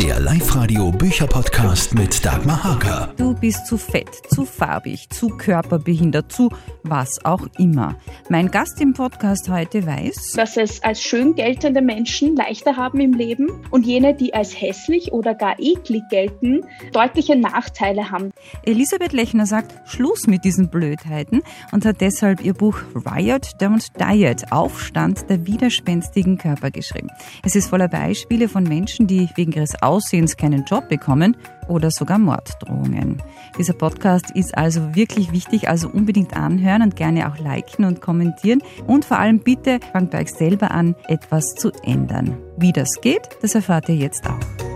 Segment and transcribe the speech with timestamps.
[0.00, 3.12] Der Live-Radio Bücherpodcast mit Dagmar Hager.
[3.16, 6.50] Du bist zu fett, zu farbig, zu körperbehindert, zu
[6.84, 7.96] was auch immer.
[8.28, 13.12] Mein Gast im Podcast heute weiß, dass es als schön geltende Menschen leichter haben im
[13.12, 18.30] Leben und jene, die als hässlich oder gar eklig gelten, deutliche Nachteile haben.
[18.64, 21.42] Elisabeth Lechner sagt Schluss mit diesen Blödheiten
[21.72, 27.08] und hat deshalb ihr Buch Riot Don't Diet, Aufstand der widerspenstigen Körper geschrieben.
[27.44, 32.18] Es ist voller Beispiele von Menschen, die wegen ihres Aussehens keinen Job bekommen oder sogar
[32.18, 33.22] Morddrohungen.
[33.58, 38.62] Dieser Podcast ist also wirklich wichtig, also unbedingt anhören und gerne auch liken und kommentieren.
[38.86, 42.36] Und vor allem bitte fangt bei euch selber an, etwas zu ändern.
[42.56, 44.67] Wie das geht, das erfahrt ihr jetzt auch.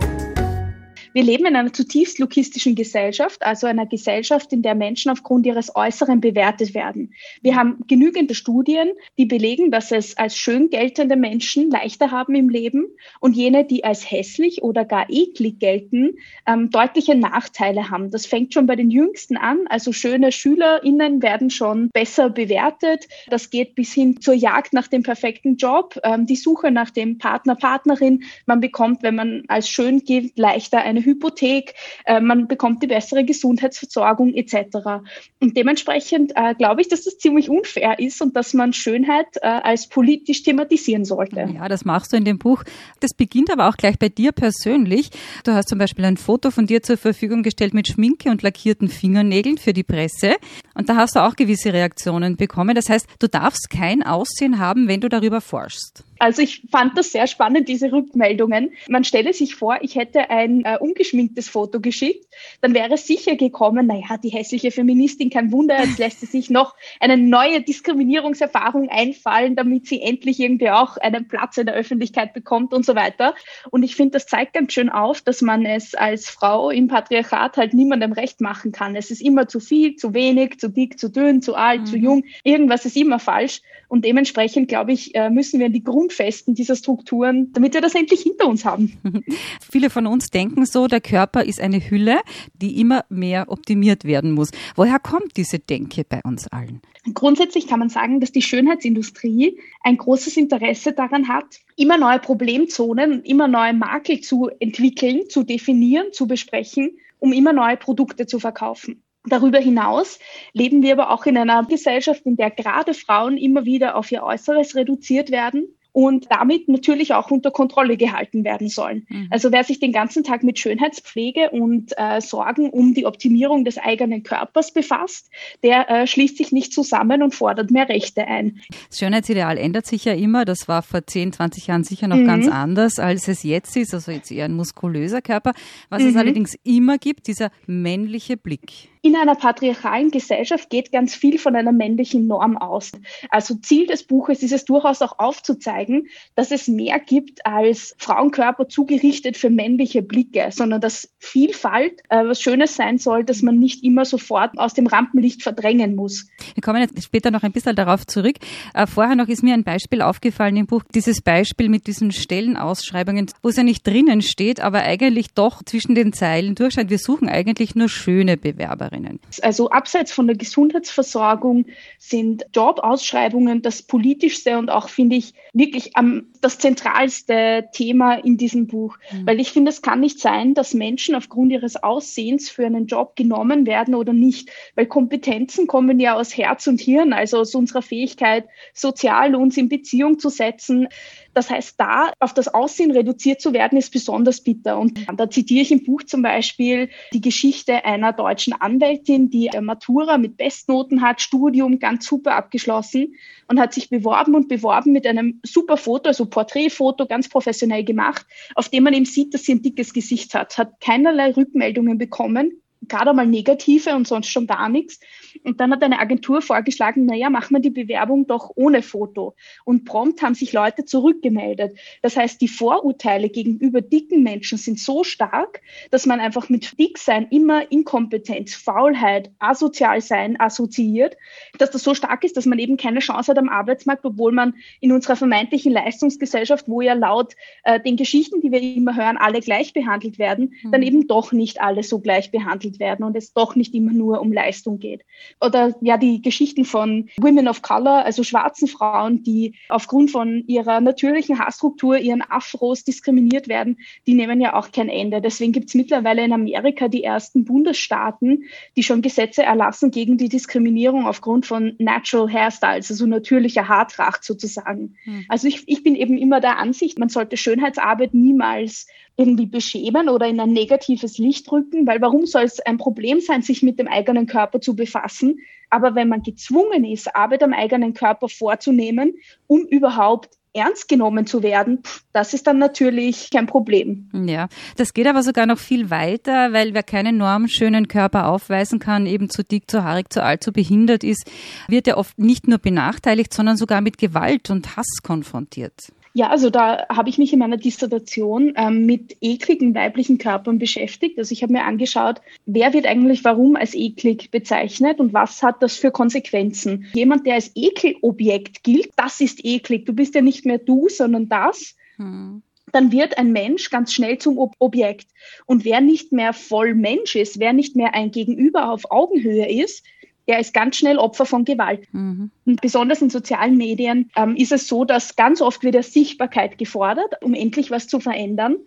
[1.13, 5.75] Wir leben in einer zutiefst lokistischen Gesellschaft, also einer Gesellschaft, in der Menschen aufgrund ihres
[5.75, 7.13] Äußeren bewertet werden.
[7.41, 12.49] Wir haben genügende Studien, die belegen, dass es als schön geltende Menschen leichter haben im
[12.49, 12.87] Leben
[13.19, 16.17] und jene, die als hässlich oder gar eklig gelten,
[16.47, 18.09] ähm, deutliche Nachteile haben.
[18.09, 19.59] Das fängt schon bei den Jüngsten an.
[19.67, 23.07] Also schöne SchülerInnen werden schon besser bewertet.
[23.27, 27.19] Das geht bis hin zur Jagd nach dem perfekten Job, ähm, die Suche nach dem
[27.19, 28.23] Partner, Partnerin.
[28.47, 31.73] Man bekommt, wenn man als schön gilt, leichter eine Hypothek,
[32.05, 35.03] äh, man bekommt die bessere Gesundheitsversorgung etc.
[35.39, 39.47] Und dementsprechend äh, glaube ich, dass das ziemlich unfair ist und dass man Schönheit äh,
[39.47, 41.47] als politisch thematisieren sollte.
[41.53, 42.63] Ja, das machst du in dem Buch.
[42.99, 45.09] Das beginnt aber auch gleich bei dir persönlich.
[45.43, 48.87] Du hast zum Beispiel ein Foto von dir zur Verfügung gestellt mit Schminke und lackierten
[48.87, 50.35] Fingernägeln für die Presse.
[50.75, 52.75] Und da hast du auch gewisse Reaktionen bekommen.
[52.75, 56.03] Das heißt, du darfst kein Aussehen haben, wenn du darüber forschst.
[56.23, 58.71] Also ich fand das sehr spannend, diese Rückmeldungen.
[58.87, 62.25] Man stelle sich vor, ich hätte ein äh, ungeschminktes Foto geschickt,
[62.61, 66.75] dann wäre sicher gekommen, naja, die hässliche Feministin, kein Wunder, jetzt lässt sie sich noch
[67.01, 72.73] eine neue Diskriminierungserfahrung einfallen, damit sie endlich irgendwie auch einen Platz in der Öffentlichkeit bekommt
[72.73, 73.35] und so weiter.
[73.69, 77.57] Und ich finde, das zeigt ganz schön auf, dass man es als Frau im Patriarchat
[77.57, 78.95] halt niemandem recht machen kann.
[78.95, 81.85] Es ist immer zu viel, zu wenig, zu dick, zu dünn, zu alt, mhm.
[81.85, 82.23] zu jung.
[82.45, 83.59] Irgendwas ist immer falsch.
[83.89, 87.81] Und dementsprechend, glaube ich, äh, müssen wir in die Grund Grundfesten dieser Strukturen, damit wir
[87.81, 88.93] das endlich hinter uns haben.
[89.71, 92.19] Viele von uns denken so, der Körper ist eine Hülle,
[92.53, 94.51] die immer mehr optimiert werden muss.
[94.75, 96.81] Woher kommt diese Denke bei uns allen?
[97.13, 103.23] Grundsätzlich kann man sagen, dass die Schönheitsindustrie ein großes Interesse daran hat, immer neue Problemzonen,
[103.23, 109.01] immer neue Makel zu entwickeln, zu definieren, zu besprechen, um immer neue Produkte zu verkaufen.
[109.25, 110.19] Darüber hinaus
[110.51, 114.21] leben wir aber auch in einer Gesellschaft, in der gerade Frauen immer wieder auf ihr
[114.21, 119.05] Äußeres reduziert werden und damit natürlich auch unter Kontrolle gehalten werden sollen.
[119.07, 119.27] Mhm.
[119.29, 123.77] Also wer sich den ganzen Tag mit Schönheitspflege und äh, Sorgen um die Optimierung des
[123.77, 125.29] eigenen Körpers befasst,
[125.63, 128.59] der äh, schließt sich nicht zusammen und fordert mehr Rechte ein.
[128.89, 130.45] Das Schönheitsideal ändert sich ja immer.
[130.45, 132.27] Das war vor 10, 20 Jahren sicher noch mhm.
[132.27, 133.93] ganz anders, als es jetzt ist.
[133.93, 135.53] Also jetzt eher ein muskulöser Körper.
[135.89, 136.09] Was mhm.
[136.09, 141.57] es allerdings immer gibt, dieser männliche Blick in einer patriarchalen Gesellschaft geht ganz viel von
[141.57, 142.93] einer männlichen Norm aus.
[143.29, 148.69] Also Ziel des Buches ist es durchaus auch aufzuzeigen, dass es mehr gibt als Frauenkörper
[148.69, 153.83] zugerichtet für männliche Blicke, sondern dass Vielfalt äh, was Schönes sein soll, dass man nicht
[153.83, 156.29] immer sofort aus dem Rampenlicht verdrängen muss.
[156.53, 158.37] Wir kommen jetzt später noch ein bisschen darauf zurück.
[158.73, 163.29] Äh, vorher noch ist mir ein Beispiel aufgefallen im Buch, dieses Beispiel mit diesen Stellenausschreibungen,
[163.41, 167.27] wo es ja nicht drinnen steht, aber eigentlich doch zwischen den Zeilen durchscheint, wir suchen
[167.27, 168.92] eigentlich nur schöne Bewerber.
[168.93, 169.19] Bewerberinnen?
[169.41, 171.65] Also abseits von der Gesundheitsversorgung
[171.97, 178.67] sind Jobausschreibungen das politischste und auch, finde ich, wirklich am, das zentralste Thema in diesem
[178.67, 178.97] Buch.
[179.11, 179.27] Mhm.
[179.27, 183.15] Weil ich finde, es kann nicht sein, dass Menschen aufgrund ihres Aussehens für einen Job
[183.15, 184.49] genommen werden oder nicht.
[184.75, 189.69] Weil Kompetenzen kommen ja aus Herz und Hirn, also aus unserer Fähigkeit, sozial uns in
[189.69, 190.87] Beziehung zu setzen.
[191.33, 194.77] Das heißt, da auf das Aussehen reduziert zu werden, ist besonders bitter.
[194.77, 200.17] Und da zitiere ich im Buch zum Beispiel die Geschichte einer deutschen Anwältin, die Matura
[200.17, 203.15] mit Bestnoten hat, Studium ganz super abgeschlossen
[203.47, 208.25] und hat sich beworben und beworben mit einem super Foto, also Porträtfoto, ganz professionell gemacht,
[208.55, 212.62] auf dem man eben sieht, dass sie ein dickes Gesicht hat, hat keinerlei Rückmeldungen bekommen
[212.87, 214.99] gerade mal negative und sonst schon gar nichts.
[215.43, 219.35] Und dann hat eine Agentur vorgeschlagen, naja, machen wir die Bewerbung doch ohne Foto.
[219.65, 221.77] Und prompt haben sich Leute zurückgemeldet.
[222.01, 227.27] Das heißt, die Vorurteile gegenüber dicken Menschen sind so stark, dass man einfach mit Dicksein
[227.29, 231.17] immer Inkompetenz, Faulheit, asozial sein assoziiert,
[231.57, 234.55] dass das so stark ist, dass man eben keine Chance hat am Arbeitsmarkt, obwohl man
[234.79, 237.33] in unserer vermeintlichen Leistungsgesellschaft, wo ja laut
[237.63, 240.71] äh, den Geschichten, die wir immer hören, alle gleich behandelt werden, mhm.
[240.71, 243.91] dann eben doch nicht alle so gleich behandelt gesehen werden und es doch nicht immer
[243.91, 245.03] nur um Leistung geht.
[245.41, 250.81] Oder ja, die Geschichten von Women of Color, also schwarzen Frauen, die aufgrund von ihrer
[250.81, 253.77] natürlichen Haarstruktur, ihren Afros diskriminiert werden,
[254.07, 255.21] die nehmen ja auch kein Ende.
[255.21, 258.43] Deswegen gibt es mittlerweile in Amerika die ersten Bundesstaaten,
[258.75, 264.95] die schon Gesetze erlassen gegen die Diskriminierung aufgrund von Natural Hairstyles, also natürlicher Haartracht sozusagen.
[265.05, 265.25] Mhm.
[265.29, 270.27] Also ich, ich bin eben immer der Ansicht, man sollte Schönheitsarbeit niemals irgendwie beschämen oder
[270.27, 273.87] in ein negatives Licht rücken, weil warum soll es ein Problem sein, sich mit dem
[273.87, 275.39] eigenen Körper zu befassen?
[275.69, 279.15] Aber wenn man gezwungen ist, Arbeit am eigenen Körper vorzunehmen,
[279.47, 281.81] um überhaupt ernst genommen zu werden,
[282.13, 284.09] das ist dann natürlich kein Problem.
[284.13, 289.07] Ja, das geht aber sogar noch viel weiter, weil wer keinen normschönen Körper aufweisen kann,
[289.07, 291.29] eben zu dick, zu haarig, zu alt, zu behindert ist,
[291.67, 295.91] wird er oft nicht nur benachteiligt, sondern sogar mit Gewalt und Hass konfrontiert.
[296.15, 301.17] Ja, also da habe ich mich in meiner Dissertation ähm, mit ekligen weiblichen Körpern beschäftigt.
[301.17, 305.63] Also ich habe mir angeschaut, wer wird eigentlich warum als eklig bezeichnet und was hat
[305.63, 306.85] das für Konsequenzen.
[306.93, 309.87] Jemand, der als Ekelobjekt gilt, das ist eklig.
[309.87, 311.75] Du bist ja nicht mehr du, sondern das.
[311.97, 315.07] Hm dann wird ein Mensch ganz schnell zum Ob Objekt.
[315.45, 319.85] Und wer nicht mehr voll Mensch ist, wer nicht mehr ein Gegenüber auf Augenhöhe ist,
[320.25, 321.87] er ist ganz schnell Opfer von Gewalt.
[321.91, 322.31] Mhm.
[322.45, 327.15] Und besonders in sozialen Medien ähm, ist es so, dass ganz oft wieder Sichtbarkeit gefordert,
[327.21, 328.57] um endlich was zu verändern.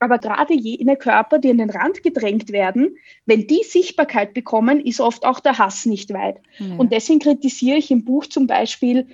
[0.00, 2.96] Aber gerade jene Körper, die in den Rand gedrängt werden,
[3.26, 6.40] wenn die Sichtbarkeit bekommen, ist oft auch der Hass nicht weit.
[6.58, 6.76] Ja.
[6.76, 9.06] Und deswegen kritisiere ich im Buch zum Beispiel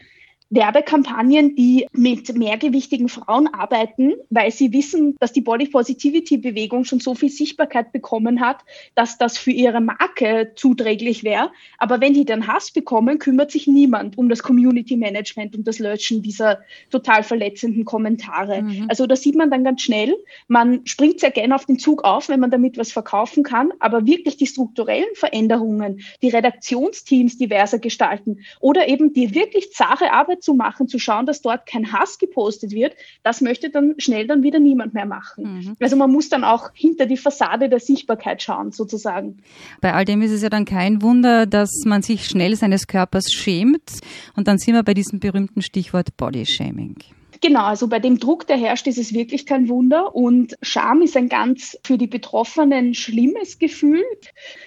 [0.50, 6.99] Werbekampagnen, die mit mehrgewichtigen Frauen arbeiten, weil sie wissen, dass die Body Positivity Bewegung schon
[6.99, 8.58] so viel Sichtbarkeit bekommen hat,
[8.97, 11.52] dass das für ihre Marke zuträglich wäre.
[11.79, 15.79] Aber wenn die dann Hass bekommen, kümmert sich niemand um das Community Management und das
[15.79, 16.58] Löschen dieser
[16.91, 18.62] total verletzenden Kommentare.
[18.62, 18.87] Mhm.
[18.88, 20.17] Also da sieht man dann ganz schnell,
[20.49, 24.05] man springt sehr gerne auf den Zug auf, wenn man damit was verkaufen kann, aber
[24.05, 30.54] wirklich die strukturellen Veränderungen, die Redaktionsteams diverser gestalten oder eben die wirklich zahre Arbeit zu
[30.54, 34.58] machen, zu schauen, dass dort kein Hass gepostet wird, das möchte dann schnell dann wieder
[34.58, 35.44] niemand mehr machen.
[35.44, 35.76] Mhm.
[35.81, 39.38] Also man muss dann auch hinter die Fassade der Sichtbarkeit schauen, sozusagen.
[39.81, 43.31] Bei all dem ist es ja dann kein Wunder, dass man sich schnell seines Körpers
[43.32, 44.00] schämt.
[44.37, 46.96] Und dann sind wir bei diesem berühmten Stichwort Body Shaming.
[47.42, 50.14] Genau, also bei dem Druck, der herrscht, ist es wirklich kein Wunder.
[50.14, 54.04] Und Scham ist ein ganz für die Betroffenen schlimmes Gefühl.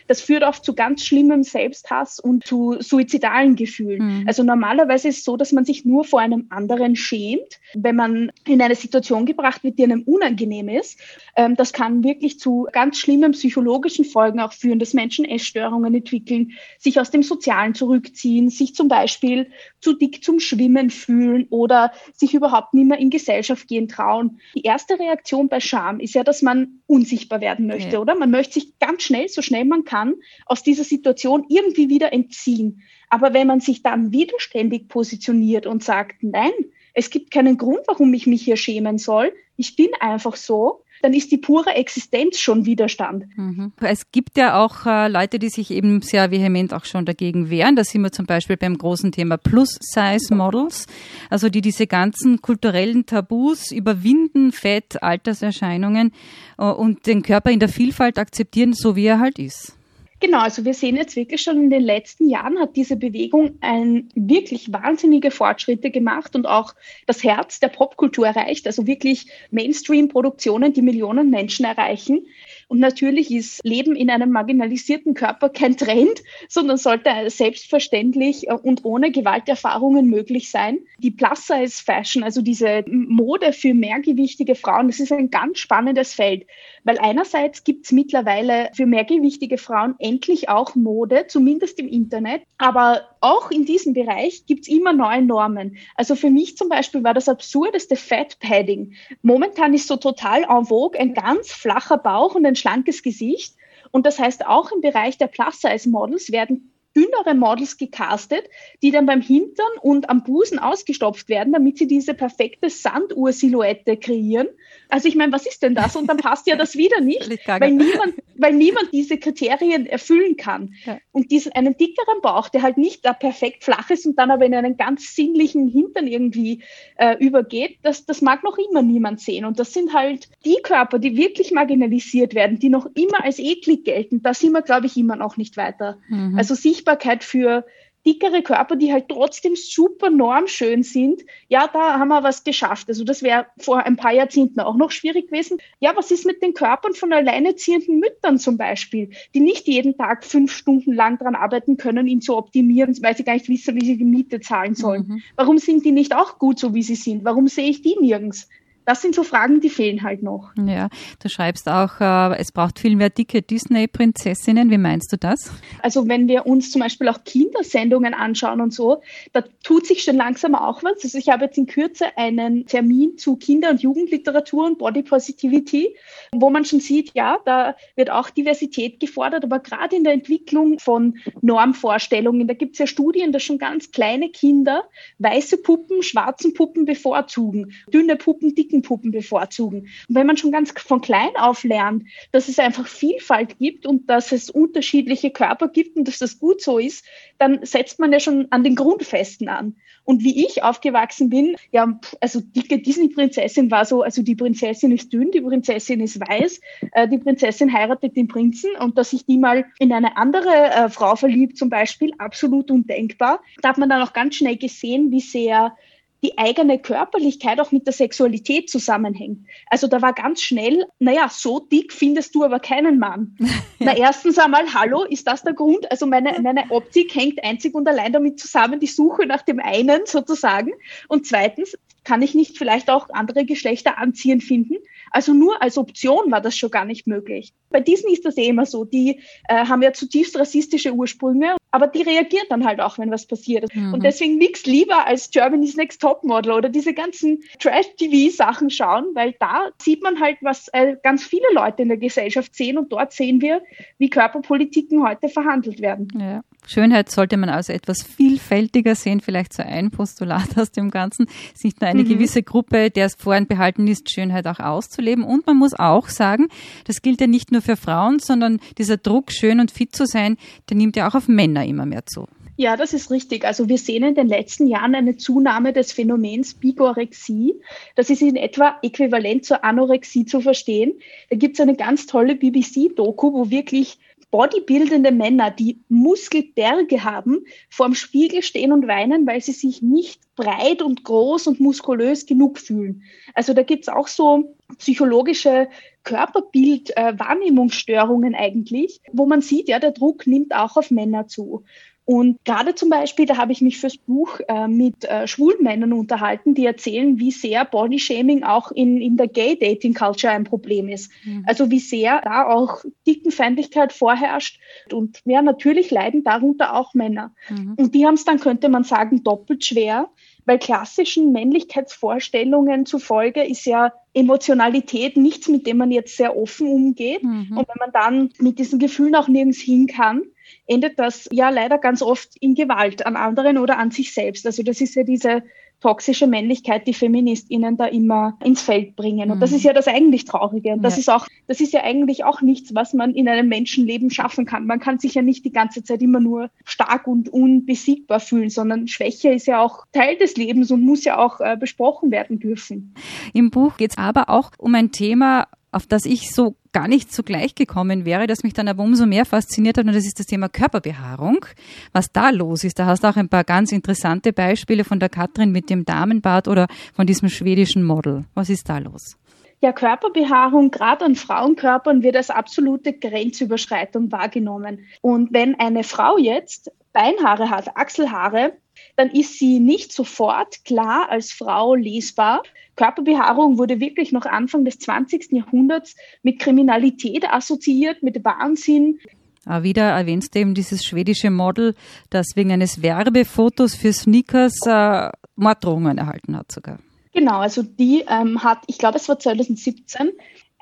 [0.08, 4.22] Das führt oft zu ganz schlimmem Selbsthass und zu suizidalen Gefühlen.
[4.22, 4.28] Mhm.
[4.28, 8.32] Also normalerweise ist es so, dass man sich nur vor einem anderen schämt, wenn man
[8.48, 11.00] in eine Situation gebracht wird, die einem unangenehm ist.
[11.36, 16.54] Ähm, das kann wirklich zu ganz schlimmen psychologischen Folgen auch führen, dass Menschen Essstörungen entwickeln,
[16.80, 22.34] sich aus dem Sozialen zurückziehen, sich zum Beispiel zu dick zum Schwimmen fühlen oder sich
[22.34, 24.40] überhaupt überhaupt nicht mehr in Gesellschaft gehen trauen.
[24.56, 28.00] Die erste Reaktion bei Scham ist ja, dass man unsichtbar werden möchte, ja.
[28.00, 28.16] oder?
[28.16, 30.16] Man möchte sich ganz schnell, so schnell man kann,
[30.46, 32.82] aus dieser Situation irgendwie wieder entziehen.
[33.10, 36.52] Aber wenn man sich dann widerständig positioniert und sagt, nein,
[36.94, 41.14] es gibt keinen Grund, warum ich mich hier schämen soll, ich bin einfach so, dann
[41.14, 43.26] ist die pure Existenz schon Widerstand.
[43.36, 43.74] Mhm.
[43.82, 47.76] Es gibt ja auch äh, Leute, die sich eben sehr vehement auch schon dagegen wehren.
[47.76, 50.88] Da sind wir zum Beispiel beim großen Thema Plus-Size-Models,
[51.30, 56.14] also die diese ganzen kulturellen Tabus überwinden, Fett, Alterserscheinungen
[56.58, 59.76] äh, und den Körper in der Vielfalt akzeptieren, so wie er halt ist.
[60.20, 64.10] Genau, also wir sehen jetzt wirklich schon in den letzten Jahren hat diese Bewegung ein
[64.16, 66.74] wirklich wahnsinnige Fortschritte gemacht und auch
[67.08, 72.26] das Herz der Popkultur erreicht, also wirklich Mainstream-Produktionen, die Millionen Menschen erreichen.
[72.74, 78.84] Und natürlich ist Leben in einem marginalisierten Körper kein Trend, sondern sollte selbstverständlich äh, und
[78.84, 80.80] ohne Gewalterfahrungen möglich sein.
[80.98, 86.48] Die Plus-Size-Fashion, also diese Mode für mehrgewichtige Frauen, das ist ein ganz spannendes Feld,
[86.84, 93.04] weil einerseits gibt es mittlerweile für mehrgewichtige Frauen endlich auch Mode, zumindest im Internet, aber
[93.22, 95.78] auch in diesem Bereich gibt es immer neue Normen.
[95.96, 98.96] Also für mich zum Beispiel war das absurdeste Fat Padding.
[99.22, 103.56] Momentan ist so total en vogue ein ganz flacher Bauch und ein schlankes Gesicht.
[103.92, 108.44] Und das heißt, auch im Bereich der Plus-Size-Models werden dünnere Models gecastet,
[108.82, 114.48] die dann beim Hintern und am Busen ausgestopft werden, damit sie diese perfekte Sanduhr-Silhouette kreieren.
[114.90, 115.96] Also ich meine, was ist denn das?
[115.96, 120.74] Und dann passt ja das wieder nicht, weil niemand, weil niemand diese Kriterien erfüllen kann.
[120.86, 121.00] Ja.
[121.12, 124.46] Und diesen einen dickeren Bauch, der halt nicht da perfekt flach ist und dann aber
[124.46, 126.64] in einen ganz sinnlichen Hintern irgendwie
[126.98, 129.46] äh, übergeht, das, das mag noch immer niemand sehen.
[129.46, 133.86] Und das sind halt die Körper, die wirklich marginalisiert werden, die noch immer als eklig
[133.86, 134.22] gelten.
[134.22, 135.98] Da sind wir, glaube ich, immer noch nicht weiter.
[136.08, 136.38] Mhm.
[136.38, 137.66] Also Sichtbarkeit für
[138.06, 142.90] dickere Körper, die halt trotzdem super normschön sind, ja, da haben wir was geschafft.
[142.90, 145.60] Also das wäre vor ein paar Jahrzehnten auch noch schwierig gewesen.
[145.80, 150.26] Ja, was ist mit den Körpern von alleinerziehenden Müttern zum Beispiel, die nicht jeden Tag
[150.26, 153.86] fünf Stunden lang dran arbeiten können, ihn zu optimieren, weil sie gar nicht wissen, wie
[153.86, 155.08] sie die Miete zahlen sollen?
[155.08, 155.22] Mhm.
[155.38, 157.24] Warum sind die nicht auch gut so, wie sie sind?
[157.24, 158.50] Warum sehe ich die nirgends?
[158.86, 160.52] Das sind so Fragen, die fehlen halt noch.
[160.66, 160.90] Ja,
[161.22, 164.70] du schreibst auch, äh, es braucht viel mehr dicke Disney-Prinzessinnen.
[164.70, 165.52] Wie meinst du das?
[165.82, 170.18] Also wenn wir uns zum Beispiel auch Kindersendungen anschauen und so, da tut sich schon
[170.18, 171.04] langsam auch was.
[171.04, 175.96] Also ich habe jetzt in Kürze einen Termin zu Kinder- und Jugendliteratur und Body Positivity,
[176.34, 180.80] wo man schon sieht, ja, da wird auch Diversität gefordert, aber gerade in der Entwicklung
[180.80, 184.84] von Normvorstellungen, da gibt es ja Studien, dass schon ganz kleine Kinder
[185.20, 189.82] weiße Puppen, schwarzen Puppen bevorzugen, dünne Puppen, dicke Puppen bevorzugen.
[190.08, 194.10] Und wenn man schon ganz von klein auf lernt, dass es einfach Vielfalt gibt und
[194.10, 197.06] dass es unterschiedliche Körper gibt und dass das gut so ist,
[197.38, 199.76] dann setzt man ja schon an den Grundfesten an.
[200.06, 205.14] Und wie ich aufgewachsen bin, ja, also dicke Disney-Prinzessin war so, also die Prinzessin ist
[205.14, 206.60] dünn, die Prinzessin ist weiß,
[206.92, 210.90] äh, die Prinzessin heiratet den Prinzen und dass sich die mal in eine andere äh,
[210.90, 213.42] Frau verliebt zum Beispiel, absolut undenkbar.
[213.62, 215.76] Da hat man dann auch ganz schnell gesehen, wie sehr
[216.24, 219.46] die eigene Körperlichkeit auch mit der Sexualität zusammenhängt.
[219.70, 223.36] Also da war ganz schnell, naja, so dick findest du aber keinen Mann.
[223.40, 223.48] ja.
[223.80, 225.92] Na, erstens einmal, hallo, ist das der Grund?
[225.92, 230.06] Also meine, meine Optik hängt einzig und allein damit zusammen, die Suche nach dem einen
[230.06, 230.72] sozusagen.
[231.10, 234.76] Und zweitens, kann ich nicht vielleicht auch andere Geschlechter anziehend finden?
[235.12, 237.54] Also nur als Option war das schon gar nicht möglich.
[237.70, 238.84] Bei Disney ist das eh immer so.
[238.84, 243.26] Die äh, haben ja zutiefst rassistische Ursprünge, aber die reagieren dann halt auch, wenn was
[243.26, 243.76] passiert.
[243.76, 243.96] Mhm.
[243.96, 249.70] Und deswegen nichts lieber als Germany's Next Topmodel oder diese ganzen Trash-TV-Sachen schauen, weil da
[249.82, 253.42] sieht man halt, was äh, ganz viele Leute in der Gesellschaft sehen und dort sehen
[253.42, 253.64] wir,
[253.98, 256.10] wie Körperpolitiken heute verhandelt werden.
[256.16, 256.44] Ja.
[256.68, 261.28] Schönheit sollte man also etwas vielfältiger sehen, vielleicht so ein Postulat aus dem Ganzen.
[261.54, 262.10] Es ist nicht nur eine mhm.
[262.10, 265.24] gewisse Gruppe, der es vorhin behalten ist, Schönheit auch auszuleben.
[265.24, 266.48] Und man muss auch sagen,
[266.86, 270.38] das gilt ja nicht nur für Frauen, sondern dieser Druck, schön und fit zu sein,
[270.70, 272.28] der nimmt ja auch auf Männer immer mehr zu.
[272.56, 273.46] Ja, das ist richtig.
[273.46, 277.56] Also wir sehen in den letzten Jahren eine Zunahme des Phänomens Bigorexie.
[277.96, 280.94] Das ist in etwa äquivalent zur Anorexie zu verstehen.
[281.32, 283.98] Da gibt es eine ganz tolle BBC-Doku, wo wirklich
[284.34, 290.82] bodybuildende Männer, die Muskelberge haben, vorm Spiegel stehen und weinen, weil sie sich nicht breit
[290.82, 293.04] und groß und muskulös genug fühlen.
[293.36, 295.70] Also da gibt's auch so psychologische
[296.04, 301.64] Körperbild-Wahrnehmungsstörungen äh, eigentlich, wo man sieht, ja, der Druck nimmt auch auf Männer zu.
[302.06, 306.54] Und gerade zum Beispiel, da habe ich mich fürs Buch äh, mit äh, Schwulmännern unterhalten,
[306.54, 311.12] die erzählen, wie sehr Bodyshaming auch in, in der Gay-Dating-Culture ein Problem ist.
[311.24, 311.46] Mhm.
[311.48, 314.60] Also wie sehr da auch Dickenfeindlichkeit vorherrscht.
[314.92, 317.34] Und ja, natürlich leiden darunter auch Männer.
[317.50, 317.76] Mhm.
[317.78, 320.10] Und die haben es dann, könnte man sagen, doppelt schwer,
[320.46, 327.24] weil klassischen Männlichkeitsvorstellungen zufolge ist ja Emotionalität nichts, mit dem man jetzt sehr offen umgeht.
[327.24, 327.58] Mhm.
[327.58, 330.24] Und wenn man dann mit diesen Gefühlen auch nirgends hin kann,
[330.68, 334.46] endet das ja leider ganz oft in Gewalt an anderen oder an sich selbst.
[334.46, 335.44] Also das ist ja diese
[335.84, 339.32] toxische Männlichkeit, die FeministInnen da immer ins Feld bringen.
[339.32, 339.58] Und das mhm.
[339.58, 340.72] ist ja das eigentlich Traurige.
[340.72, 341.00] Und das ja.
[341.02, 344.66] ist auch, das ist ja eigentlich auch nichts, was man in einem Menschenleben schaffen kann.
[344.66, 348.88] Man kann sich ja nicht die ganze Zeit immer nur stark und unbesiegbar fühlen, sondern
[348.88, 352.96] Schwäche ist ja auch Teil des Lebens und muss ja auch äh, besprochen werden dürfen.
[353.34, 357.14] Im Buch geht es aber auch um ein Thema, auf das ich so gar nicht
[357.14, 360.26] zugleich gekommen wäre, das mich dann aber umso mehr fasziniert hat, und das ist das
[360.26, 361.46] Thema Körperbehaarung.
[361.94, 365.10] Was da los ist, da hast du auch ein paar ganz interessante Beispiele von der
[365.10, 368.26] Katrin mit dem Damenbart oder von diesem schwedischen Model.
[368.34, 369.18] Was ist da los?
[369.62, 374.80] Ja, Körperbehaarung, gerade an Frauenkörpern, wird als absolute Grenzüberschreitung wahrgenommen.
[375.00, 378.58] Und wenn eine Frau jetzt Beinhaare hat, Achselhaare,
[378.96, 382.44] dann ist sie nicht sofort klar als Frau lesbar.
[382.76, 385.32] Körperbehaarung wurde wirklich noch Anfang des 20.
[385.32, 389.00] Jahrhunderts mit Kriminalität assoziiert, mit Wahnsinn.
[389.46, 391.76] Ah, wieder erwähnst du eben dieses schwedische Model,
[392.10, 396.80] das wegen eines Werbefotos für Sneakers äh, Morddrohungen erhalten hat sogar.
[397.14, 400.12] Genau, also die ähm, hat, ich glaube, es war 2017,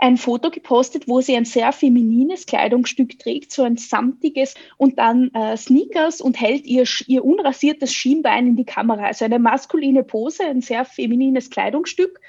[0.01, 5.29] ein Foto gepostet, wo sie ein sehr feminines Kleidungsstück trägt, so ein samtiges und dann
[5.35, 9.05] äh, Sneakers und hält ihr, ihr unrasiertes Schienbein in die Kamera.
[9.05, 12.19] Also eine maskuline Pose, ein sehr feminines Kleidungsstück.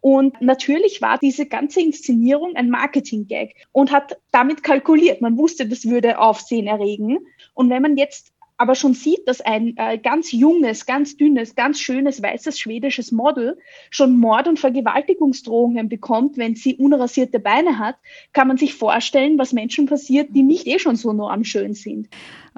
[0.00, 5.20] Und natürlich war diese ganze Inszenierung ein Marketing-Gag und hat damit kalkuliert.
[5.20, 7.18] Man wusste, das würde Aufsehen erregen.
[7.54, 11.80] Und wenn man jetzt aber schon sieht, dass ein äh, ganz junges, ganz dünnes, ganz
[11.80, 13.56] schönes, weißes schwedisches Model
[13.88, 17.96] schon Mord- und Vergewaltigungsdrohungen bekommt, wenn sie unrasierte Beine hat,
[18.34, 21.72] kann man sich vorstellen, was Menschen passiert, die nicht eh schon so nur am schön
[21.72, 22.08] sind.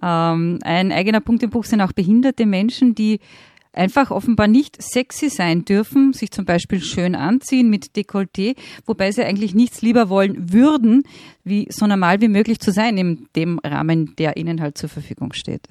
[0.03, 3.21] Ähm, ein eigener Punkt im Buch sind auch behinderte Menschen, die
[3.73, 8.57] einfach offenbar nicht sexy sein dürfen, sich zum Beispiel schön anziehen mit Dekolleté,
[8.87, 11.05] wobei sie eigentlich nichts lieber wollen würden,
[11.45, 15.33] wie so normal wie möglich zu sein in dem Rahmen, der ihnen halt zur Verfügung
[15.33, 15.69] steht.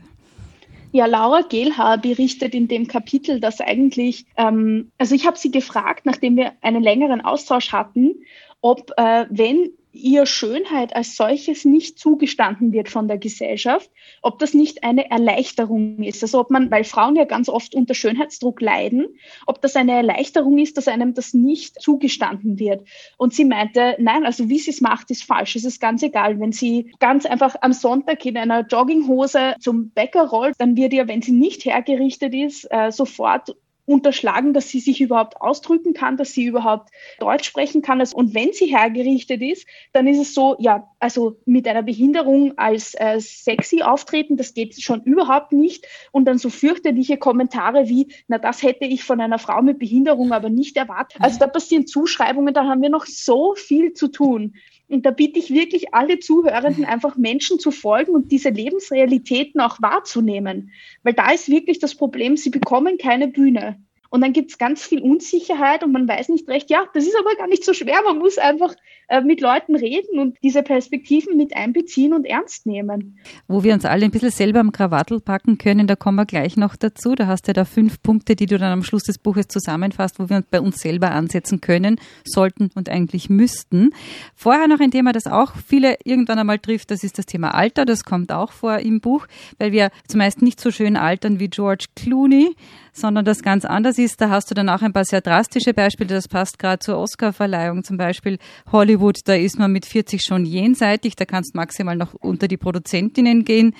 [0.94, 6.06] Ja, Laura Gehlhaar berichtet in dem Kapitel, dass eigentlich, ähm, also ich habe sie gefragt,
[6.06, 8.16] nachdem wir einen längeren Austausch hatten,
[8.60, 13.90] ob äh, wenn ihr Schönheit als solches nicht zugestanden wird von der Gesellschaft,
[14.22, 16.24] ob das nicht eine Erleichterung ist.
[16.24, 19.08] Also ob man, weil Frauen ja ganz oft unter Schönheitsdruck leiden,
[19.46, 22.88] ob das eine Erleichterung ist, dass einem das nicht zugestanden wird.
[23.18, 25.56] Und sie meinte, nein, also wie sie es macht, ist falsch.
[25.56, 26.40] Es ist ganz egal.
[26.40, 31.08] Wenn sie ganz einfach am Sonntag in einer Jogginghose zum Bäcker rollt, dann wird ihr,
[31.08, 33.56] wenn sie nicht hergerichtet ist, äh, sofort
[33.92, 38.02] unterschlagen, dass sie sich überhaupt ausdrücken kann, dass sie überhaupt Deutsch sprechen kann.
[38.02, 42.94] Und wenn sie hergerichtet ist, dann ist es so, ja, also mit einer Behinderung als
[42.96, 45.86] äh, sexy auftreten, das geht schon überhaupt nicht.
[46.12, 50.32] Und dann so fürchterliche Kommentare wie, na, das hätte ich von einer Frau mit Behinderung
[50.32, 51.22] aber nicht erwartet.
[51.22, 54.56] Also da passieren Zuschreibungen, da haben wir noch so viel zu tun.
[54.92, 59.82] Und da bitte ich wirklich alle Zuhörenden einfach Menschen zu folgen und diese Lebensrealitäten auch
[59.82, 60.72] wahrzunehmen.
[61.04, 63.82] Weil da ist wirklich das Problem, sie bekommen keine Bühne.
[64.12, 67.16] Und dann gibt es ganz viel Unsicherheit und man weiß nicht recht, ja, das ist
[67.18, 68.02] aber gar nicht so schwer.
[68.06, 68.76] Man muss einfach
[69.08, 73.20] äh, mit Leuten reden und diese Perspektiven mit einbeziehen und ernst nehmen.
[73.48, 76.58] Wo wir uns alle ein bisschen selber am Krawattel packen können, da kommen wir gleich
[76.58, 77.16] noch dazu.
[77.16, 80.20] Da hast du ja da fünf Punkte, die du dann am Schluss des Buches zusammenfasst,
[80.20, 83.92] wo wir bei uns selber ansetzen können, sollten und eigentlich müssten.
[84.36, 87.86] Vorher noch ein Thema, das auch viele irgendwann einmal trifft, das ist das Thema Alter.
[87.86, 89.26] Das kommt auch vor im Buch,
[89.58, 92.58] weil wir zumeist nicht so schön altern wie George Clooney
[92.94, 94.20] sondern das ganz anders ist.
[94.22, 96.10] Da hast du dann auch ein paar sehr drastische Beispiele.
[96.10, 98.38] Das passt gerade zur Oscarverleihung zum Beispiel.
[98.72, 101.16] Hollywood, da ist man mit 40 schon jenseitig.
[101.16, 103.76] Da kannst maximal noch unter die Produzentinnen gehen.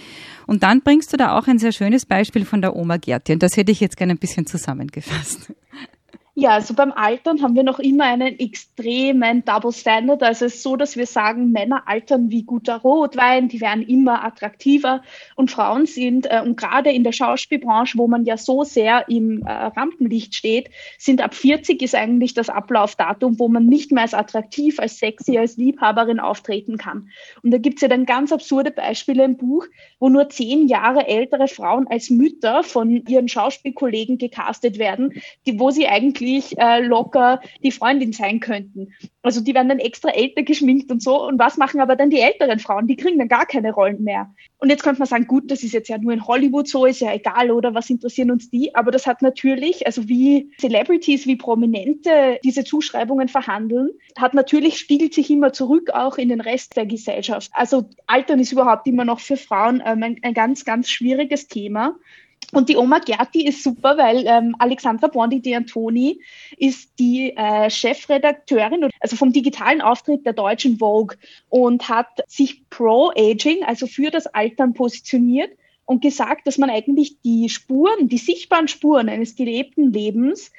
[0.48, 3.34] Und dann bringst du da auch ein sehr schönes Beispiel von der Oma Gerti.
[3.34, 5.54] Und das hätte ich jetzt gerne ein bisschen zusammengefasst.
[6.34, 10.24] Ja, also beim Altern haben wir noch immer einen extremen Double Standard.
[10.24, 14.24] Also es ist so, dass wir sagen, Männer altern wie guter Rotwein, die werden immer
[14.24, 15.02] attraktiver
[15.36, 19.44] und Frauen sind, äh, und gerade in der Schauspielbranche, wo man ja so sehr im
[19.46, 24.14] äh, Rampenlicht steht, sind ab 40 ist eigentlich das Ablaufdatum, wo man nicht mehr als
[24.14, 27.10] attraktiv, als sexy, als Liebhaberin auftreten kann.
[27.44, 29.66] Und da gibt's ja dann ganz absurde Beispiele im Buch,
[30.00, 35.72] wo nur zehn Jahre ältere Frauen als Mütter von ihren Schauspielkollegen gecastet werden, die, wo
[35.72, 38.94] sie eigentlich wirklich äh, locker die Freundin sein könnten.
[39.22, 41.28] Also die werden dann extra älter geschminkt und so.
[41.28, 42.88] Und was machen aber dann die älteren Frauen?
[42.88, 44.34] Die kriegen dann gar keine Rollen mehr.
[44.58, 47.02] Und jetzt könnte man sagen, gut, das ist jetzt ja nur in Hollywood so, ist
[47.02, 48.74] ja egal, oder was interessieren uns die?
[48.76, 55.14] Aber das hat natürlich, also wie Celebrities, wie Prominente diese Zuschreibungen verhandeln, hat natürlich, spiegelt
[55.14, 57.52] sich immer zurück auch in den Rest der Gesellschaft.
[57.54, 61.96] Also Altern ist überhaupt immer noch für Frauen ähm, ein, ein ganz, ganz schwieriges Thema.
[62.52, 66.22] Und die Oma Gerti ist super, weil ähm, Alexandra Bondi de Antoni
[66.58, 71.16] ist die äh, Chefredakteurin, also vom digitalen Auftritt der deutschen Vogue
[71.50, 75.52] und hat sich pro Aging, also für das Altern positioniert
[75.86, 80.52] und gesagt, dass man eigentlich die Spuren, die sichtbaren Spuren eines gelebten Lebens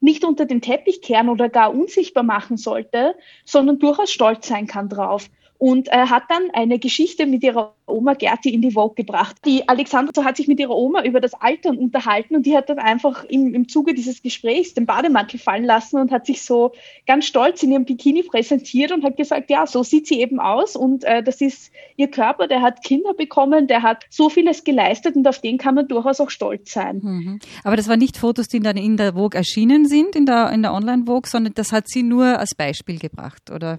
[0.00, 4.88] nicht unter den Teppich kehren oder gar unsichtbar machen sollte, sondern durchaus stolz sein kann
[4.88, 9.36] drauf und äh, hat dann eine Geschichte mit ihrer Oma Gerti in die Vogue gebracht.
[9.44, 12.78] Die Alexandra hat sich mit ihrer Oma über das Altern unterhalten und die hat dann
[12.78, 16.72] einfach im, im Zuge dieses Gesprächs den Bademantel fallen lassen und hat sich so
[17.06, 20.76] ganz stolz in ihrem Bikini präsentiert und hat gesagt, ja, so sieht sie eben aus
[20.76, 25.14] und äh, das ist ihr Körper, der hat Kinder bekommen, der hat so vieles geleistet
[25.16, 27.00] und auf den kann man durchaus auch stolz sein.
[27.02, 27.38] Mhm.
[27.62, 30.62] Aber das waren nicht Fotos, die dann in der Vogue erschienen sind, in der, in
[30.62, 33.78] der Online-Vogue, sondern das hat sie nur als Beispiel gebracht, oder?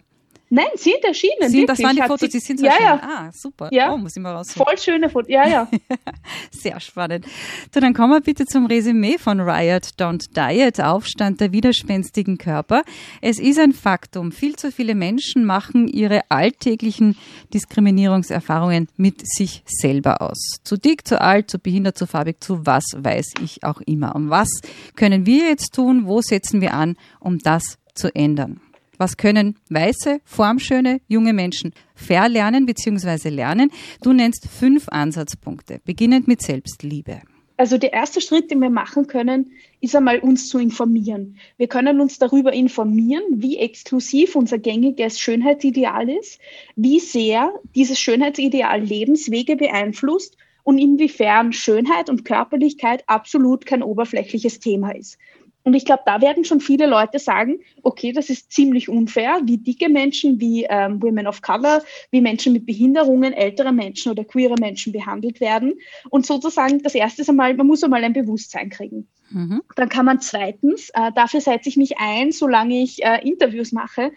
[0.50, 1.50] Nein, sind erschienen.
[1.50, 3.00] Sie, das waren die Fotos, die sind ja, erschienen.
[3.02, 3.02] Ja.
[3.02, 3.70] Ah, super.
[3.72, 3.94] Ja.
[3.94, 4.52] Oh, muss ich mal raus.
[4.52, 5.68] Voll schöne Fotos, ja, ja.
[6.52, 7.26] Sehr spannend.
[7.74, 12.84] So, dann kommen wir bitte zum Resümee von Riot Don't Diet, Aufstand der widerspenstigen Körper.
[13.22, 17.18] Es ist ein Faktum, viel zu viele Menschen machen ihre alltäglichen
[17.54, 20.60] Diskriminierungserfahrungen mit sich selber aus.
[20.64, 24.16] Zu dick, zu alt, zu behindert, zu farbig, zu was weiß ich auch immer.
[24.16, 24.50] Und was
[24.96, 26.06] können wir jetzt tun?
[26.06, 28.62] Wo setzen wir an, um das zu ändern?
[28.98, 33.30] Was können weiße, formschöne, junge Menschen verlernen bzw.
[33.30, 33.72] lernen?
[34.02, 37.22] Du nennst fünf Ansatzpunkte, beginnend mit Selbstliebe.
[37.58, 41.38] Also der erste Schritt, den wir machen können, ist einmal uns zu informieren.
[41.58, 46.40] Wir können uns darüber informieren, wie exklusiv unser gängiges Schönheitsideal ist,
[46.76, 54.92] wie sehr dieses Schönheitsideal Lebenswege beeinflusst und inwiefern Schönheit und Körperlichkeit absolut kein oberflächliches Thema
[54.92, 55.18] ist.
[55.66, 59.58] Und ich glaube, da werden schon viele Leute sagen, okay, das ist ziemlich unfair, wie
[59.58, 64.56] dicke Menschen, wie ähm, Women of Color, wie Menschen mit Behinderungen, ältere Menschen oder queere
[64.60, 65.74] Menschen behandelt werden.
[66.12, 69.08] Und sozusagen das erste einmal, man muss einmal ein Bewusstsein kriegen.
[69.30, 69.64] Mhm.
[69.76, 74.12] Dann kann man zweitens, äh, dafür setze ich mich ein, solange ich äh, Interviews mache,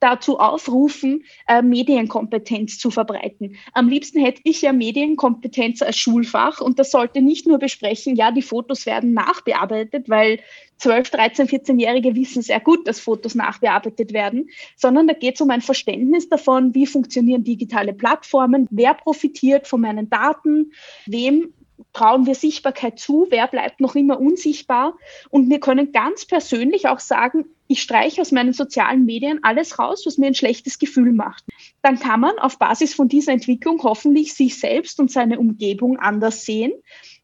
[0.00, 3.56] dazu aufrufen, äh, Medienkompetenz zu verbreiten.
[3.72, 8.30] Am liebsten hätte ich ja Medienkompetenz als Schulfach und das sollte nicht nur besprechen, ja,
[8.32, 10.40] die Fotos werden nachbearbeitet, weil
[10.78, 15.50] 12, 13, 14-Jährige wissen sehr gut, dass Fotos nachbearbeitet werden, sondern da geht es um
[15.50, 20.72] ein Verständnis davon, wie funktionieren digitale Plattformen, wer profitiert von meinen Daten,
[21.06, 21.52] wem
[21.92, 24.96] trauen wir Sichtbarkeit zu, wer bleibt noch immer unsichtbar.
[25.30, 30.02] Und wir können ganz persönlich auch sagen, ich streiche aus meinen sozialen Medien alles raus,
[30.04, 31.44] was mir ein schlechtes Gefühl macht.
[31.82, 36.44] Dann kann man auf Basis von dieser Entwicklung hoffentlich sich selbst und seine Umgebung anders
[36.44, 36.72] sehen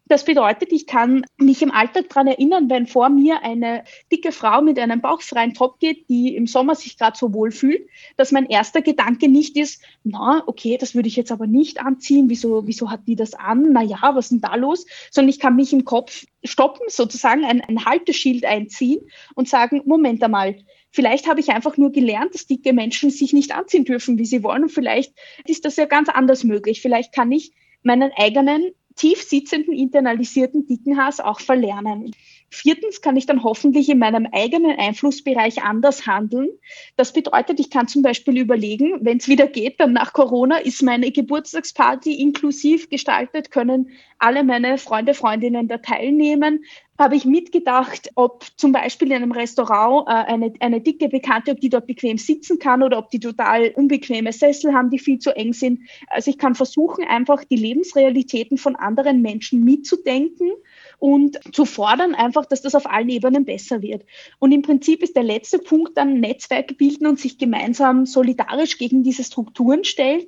[0.09, 4.63] das bedeutet, ich kann mich im Alltag daran erinnern, wenn vor mir eine dicke Frau
[4.63, 8.47] mit einem bauchfreien Top geht, die im Sommer sich gerade so wohl fühlt, dass mein
[8.47, 12.91] erster Gedanke nicht ist, na, okay, das würde ich jetzt aber nicht anziehen, wieso, wieso
[12.91, 13.73] hat die das an?
[13.73, 14.87] Na ja, was ist denn da los?
[15.11, 19.01] Sondern ich kann mich im Kopf stoppen, sozusagen ein, ein Halteschild einziehen
[19.35, 20.57] und sagen, Moment einmal,
[20.93, 24.43] Vielleicht habe ich einfach nur gelernt, dass dicke Menschen sich nicht anziehen dürfen, wie sie
[24.43, 24.63] wollen.
[24.63, 25.13] Und vielleicht
[25.45, 26.81] ist das ja ganz anders möglich.
[26.81, 32.13] Vielleicht kann ich meinen eigenen tief sitzenden, internalisierten Dickenhass auch verlernen.
[32.49, 36.49] Viertens kann ich dann hoffentlich in meinem eigenen Einflussbereich anders handeln.
[36.97, 40.83] Das bedeutet, ich kann zum Beispiel überlegen, wenn es wieder geht, dann nach Corona ist
[40.83, 46.65] meine Geburtstagsparty inklusiv gestaltet, können alle meine Freunde, Freundinnen da teilnehmen
[46.99, 51.61] habe ich mitgedacht, ob zum Beispiel in einem Restaurant äh, eine, eine dicke Bekannte, ob
[51.61, 55.37] die dort bequem sitzen kann oder ob die total unbequeme Sessel haben, die viel zu
[55.37, 55.81] eng sind.
[56.09, 60.53] Also ich kann versuchen, einfach die Lebensrealitäten von anderen Menschen mitzudenken
[60.99, 64.05] und zu fordern einfach, dass das auf allen Ebenen besser wird.
[64.39, 69.03] Und im Prinzip ist der letzte Punkt dann Netzwerke bilden und sich gemeinsam solidarisch gegen
[69.03, 70.27] diese Strukturen stellen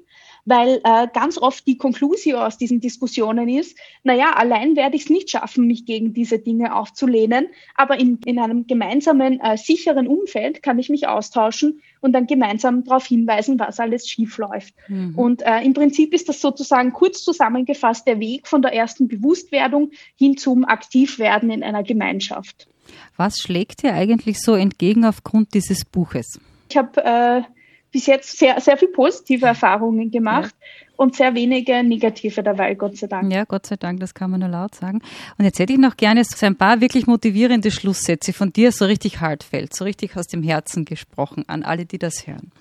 [0.48, 5.10] weil äh, ganz oft die Konklusio aus diesen Diskussionen ist, naja, allein werde ich es
[5.10, 10.62] nicht schaffen, mich gegen diese Dinge aufzulehnen, aber in, in einem gemeinsamen, äh, sicheren Umfeld
[10.62, 14.74] kann ich mich austauschen und dann gemeinsam darauf hinweisen, was alles schief läuft.
[14.88, 15.18] Mhm.
[15.18, 19.90] Und äh, im Prinzip ist das sozusagen kurz zusammengefasst der Weg von der ersten Bewusstwerdung
[20.16, 22.68] hin zum Aktivwerden in einer Gemeinschaft.
[23.16, 26.40] Was schlägt dir eigentlich so entgegen aufgrund dieses Buches?
[26.70, 27.42] Ich habe äh,
[27.90, 30.88] bis jetzt sehr, sehr viel positive Erfahrungen gemacht ja.
[30.96, 33.32] und sehr wenige negative dabei, Gott sei Dank.
[33.32, 35.00] Ja, Gott sei Dank, das kann man nur laut sagen.
[35.38, 38.84] Und jetzt hätte ich noch gerne so ein paar wirklich motivierende Schlusssätze von dir, so
[38.84, 42.52] richtig heartfelt, so richtig aus dem Herzen gesprochen an alle, die das hören.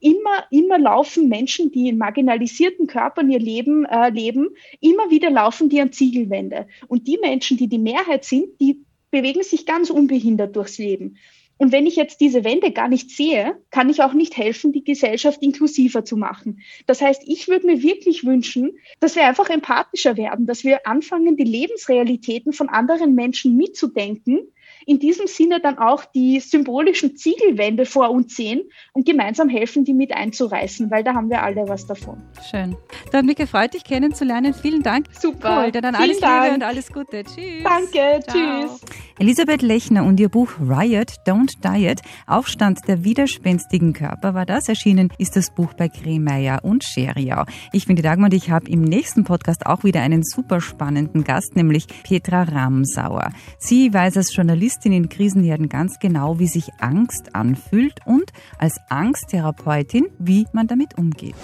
[0.00, 4.48] Immer, immer laufen Menschen, die in marginalisierten Körpern ihr Leben äh, leben,
[4.80, 6.66] immer wieder laufen die an Ziegelwände.
[6.86, 11.16] Und die Menschen, die die Mehrheit sind, die bewegen sich ganz unbehindert durchs Leben.
[11.58, 14.84] Und wenn ich jetzt diese Wände gar nicht sehe, kann ich auch nicht helfen, die
[14.84, 16.60] Gesellschaft inklusiver zu machen.
[16.86, 21.36] Das heißt, ich würde mir wirklich wünschen, dass wir einfach empathischer werden, dass wir anfangen,
[21.36, 24.40] die Lebensrealitäten von anderen Menschen mitzudenken
[24.86, 29.92] in diesem Sinne dann auch die symbolischen Ziegelwände vor uns sehen und gemeinsam helfen, die
[29.92, 32.22] mit einzureißen, weil da haben wir alle was davon.
[32.48, 32.76] Schön.
[33.10, 34.54] Dann hat mich gefreut, dich kennenzulernen.
[34.54, 35.06] Vielen Dank.
[35.20, 35.64] Super.
[35.64, 35.72] Cool.
[35.72, 36.44] Dann alles Dank.
[36.44, 37.24] Liebe und alles Gute.
[37.24, 37.64] Tschüss.
[37.64, 38.20] Danke.
[38.26, 38.66] Ciao.
[38.66, 38.80] Tschüss.
[39.18, 44.68] Elisabeth Lechner und ihr Buch Riot, Don't Diet, Aufstand der widerspenstigen Körper war das.
[44.68, 47.44] Erschienen ist das Buch bei Kremeyer und Scheriau.
[47.72, 51.24] Ich bin die Dagmar und ich habe im nächsten Podcast auch wieder einen super spannenden
[51.24, 53.30] Gast, nämlich Petra Ramsauer.
[53.58, 58.76] Sie weiß als Journalistin Journalistin in Krisenherden ganz genau, wie sich Angst anfühlt und als
[58.88, 61.34] Angsttherapeutin, wie man damit umgeht.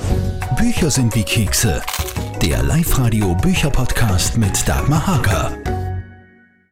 [0.58, 1.82] Bücher sind wie Kekse.
[2.42, 5.81] Der Live-Radio Bücherpodcast mit Dagmar Hager.